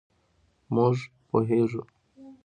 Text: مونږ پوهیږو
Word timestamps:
مونږ 0.75 0.97
پوهیږو 1.29 1.81